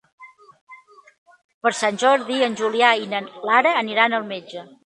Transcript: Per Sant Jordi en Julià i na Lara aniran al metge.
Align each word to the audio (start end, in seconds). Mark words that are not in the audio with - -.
Per 1.67 1.73
Sant 1.81 2.01
Jordi 2.05 2.41
en 2.49 2.57
Julià 2.65 2.93
i 3.05 3.09
na 3.15 3.23
Lara 3.51 3.79
aniran 3.87 4.21
al 4.21 4.31
metge. 4.35 4.69